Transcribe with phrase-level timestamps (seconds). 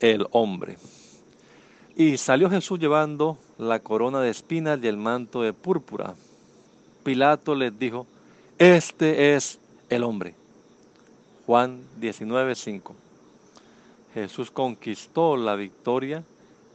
[0.00, 0.76] El hombre.
[1.96, 6.14] Y salió Jesús llevando la corona de espinas y el manto de púrpura.
[7.02, 8.06] Pilato les dijo,
[8.58, 10.34] este es el hombre.
[11.46, 12.94] Juan 19:5.
[14.14, 16.24] Jesús conquistó la victoria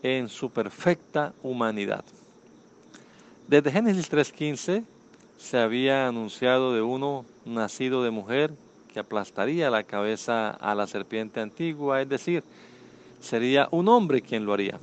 [0.03, 2.05] en su perfecta humanidad.
[3.47, 4.83] Desde Génesis 3:15
[5.37, 8.53] se había anunciado de uno nacido de mujer
[8.93, 12.43] que aplastaría la cabeza a la serpiente antigua, es decir,
[13.21, 14.79] sería un hombre quien lo haría.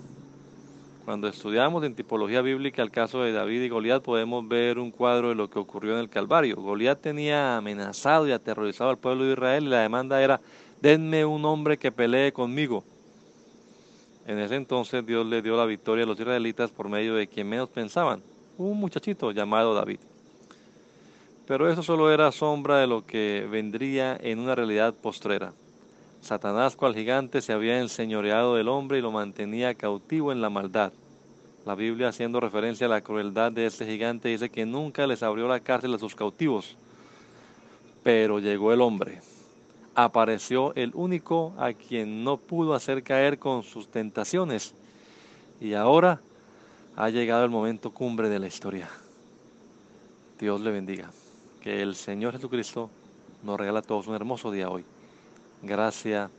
[1.05, 5.31] Cuando estudiamos en tipología bíblica el caso de David y Goliat, podemos ver un cuadro
[5.31, 6.56] de lo que ocurrió en el Calvario.
[6.56, 10.41] Goliat tenía amenazado y aterrorizado al pueblo de Israel y la demanda era,
[10.83, 12.84] denme un hombre que pelee conmigo.
[14.27, 17.48] En ese entonces Dios le dio la victoria a los israelitas por medio de quien
[17.48, 18.22] menos pensaban,
[18.59, 20.00] un muchachito llamado David.
[21.47, 25.55] Pero eso solo era sombra de lo que vendría en una realidad postrera.
[26.20, 30.92] Satanás, cual gigante, se había enseñoreado del hombre y lo mantenía cautivo en la maldad.
[31.64, 35.48] La Biblia, haciendo referencia a la crueldad de este gigante, dice que nunca les abrió
[35.48, 36.77] la cárcel a sus cautivos.
[38.02, 39.20] Pero llegó el hombre.
[39.94, 44.75] Apareció el único a quien no pudo hacer caer con sus tentaciones.
[45.60, 46.20] Y ahora
[46.97, 48.88] ha llegado el momento cumbre de la historia.
[50.38, 51.10] Dios le bendiga.
[51.60, 52.91] Que el Señor Jesucristo
[53.42, 54.84] nos regala a todos un hermoso día hoy
[55.62, 56.31] gracia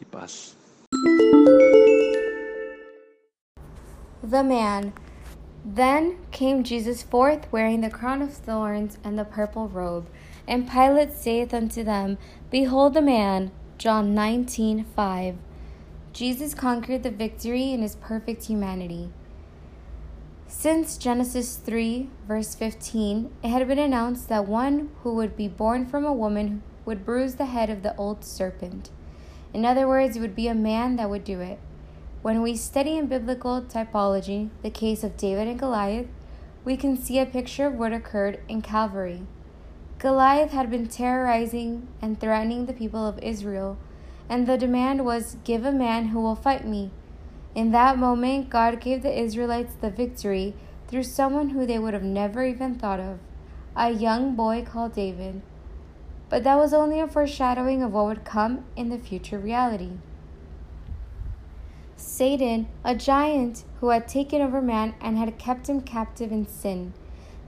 [0.00, 0.54] y paz.
[4.22, 4.92] The man.
[5.64, 10.08] Then came Jesus forth wearing the crown of thorns and the purple robe.
[10.46, 12.18] And Pilate saith unto them,
[12.50, 13.50] Behold the man.
[13.78, 15.36] John 19 5.
[16.12, 19.10] Jesus conquered the victory in his perfect humanity.
[20.46, 25.84] Since Genesis 3, verse 15, it had been announced that one who would be born
[25.84, 28.90] from a woman would bruise the head of the old serpent.
[29.52, 31.58] In other words, it would be a man that would do it.
[32.22, 36.06] When we study in biblical typology the case of David and Goliath,
[36.64, 39.22] we can see a picture of what occurred in Calvary.
[39.98, 43.78] Goliath had been terrorizing and threatening the people of Israel,
[44.28, 46.90] and the demand was, Give a man who will fight me.
[47.54, 50.54] In that moment, God gave the Israelites the victory
[50.88, 53.18] through someone who they would have never even thought of
[53.76, 55.42] a young boy called David
[56.28, 59.92] but that was only a foreshadowing of what would come in the future reality.
[61.96, 66.92] Satan, a giant who had taken over man and had kept him captive in sin.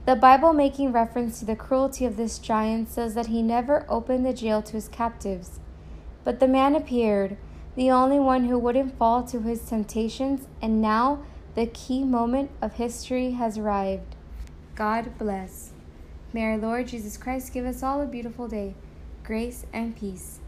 [0.05, 4.25] The Bible, making reference to the cruelty of this giant, says that he never opened
[4.25, 5.59] the jail to his captives.
[6.23, 7.37] But the man appeared,
[7.75, 11.23] the only one who wouldn't fall to his temptations, and now
[11.55, 14.15] the key moment of history has arrived.
[14.75, 15.73] God bless.
[16.37, 18.75] May our Lord Jesus Christ give us all a beautiful day,
[19.23, 20.39] grace and peace.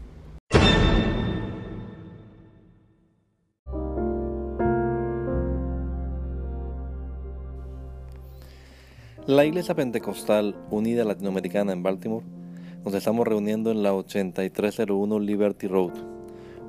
[9.26, 12.24] La Iglesia Pentecostal Unida Latinoamericana en Baltimore
[12.84, 15.94] nos estamos reuniendo en la 8301 Liberty Road.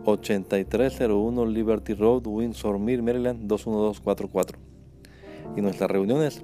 [0.04, 4.58] 8301 Liberty Road, Windsor Mill, Maryland 21244.
[5.56, 6.44] Y nuestras reuniones